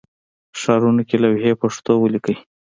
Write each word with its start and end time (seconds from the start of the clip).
ښارونو 0.59 1.01
کې 1.09 1.15
لوحې 1.23 1.51
پښتو 1.61 1.91
ولیکئ 1.99 2.35